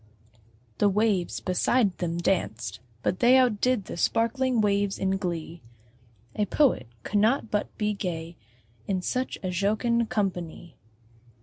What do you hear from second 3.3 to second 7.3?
Out did the sparkling waves in glee: A Poet could